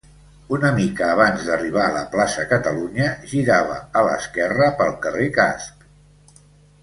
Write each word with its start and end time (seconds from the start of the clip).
Una 0.55 0.69
mica 0.77 1.07
abans 1.15 1.43
d'arribar 1.49 1.83
a 1.89 1.91
la 1.97 2.01
plaça 2.15 2.45
Catalunya 2.53 3.11
girava 3.33 3.77
a 4.01 4.03
l'esquerra 4.07 4.71
pel 4.81 4.95
Carrer 5.07 5.27
Casp. 5.39 5.85